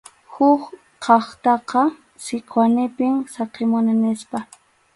Huk 0.35 0.61
kaqtaqa 1.03 1.81
Sikwanipim 2.23 3.15
saqimuni 3.33 3.93
nispa. 4.01 4.39